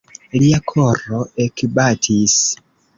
Lia 0.43 0.59
koro 0.71 1.21
ekbatis. 1.47 2.43